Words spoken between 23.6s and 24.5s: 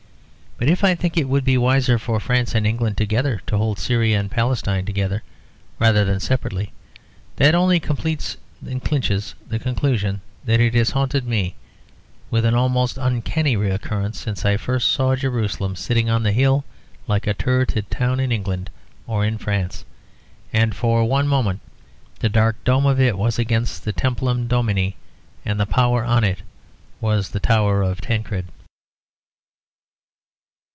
the Templum